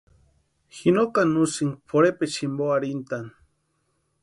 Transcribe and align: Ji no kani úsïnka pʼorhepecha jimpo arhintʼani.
Ji 0.75 0.89
no 0.95 1.03
kani 1.13 1.37
úsïnka 1.43 1.79
pʼorhepecha 1.87 2.37
jimpo 2.41 2.63
arhintʼani. 2.75 3.31